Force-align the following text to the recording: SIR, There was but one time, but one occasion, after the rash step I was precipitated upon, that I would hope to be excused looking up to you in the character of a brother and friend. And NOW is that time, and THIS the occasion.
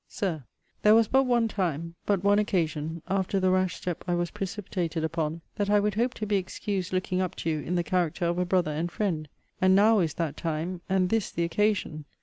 SIR, 0.07 0.45
There 0.81 0.95
was 0.95 1.07
but 1.07 1.25
one 1.25 1.47
time, 1.47 1.93
but 2.07 2.23
one 2.23 2.39
occasion, 2.39 3.03
after 3.07 3.39
the 3.39 3.51
rash 3.51 3.75
step 3.75 4.03
I 4.07 4.15
was 4.15 4.31
precipitated 4.31 5.03
upon, 5.03 5.41
that 5.57 5.69
I 5.69 5.79
would 5.79 5.93
hope 5.93 6.15
to 6.15 6.25
be 6.25 6.37
excused 6.37 6.91
looking 6.91 7.21
up 7.21 7.35
to 7.35 7.51
you 7.51 7.59
in 7.59 7.75
the 7.75 7.83
character 7.83 8.25
of 8.25 8.39
a 8.39 8.43
brother 8.45 8.71
and 8.71 8.91
friend. 8.91 9.29
And 9.61 9.75
NOW 9.75 9.99
is 9.99 10.15
that 10.15 10.37
time, 10.37 10.81
and 10.89 11.09
THIS 11.09 11.29
the 11.29 11.43
occasion. 11.43 12.05